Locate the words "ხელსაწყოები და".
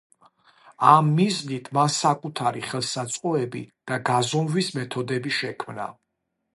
2.71-4.03